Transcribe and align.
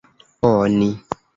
oni 0.49 0.89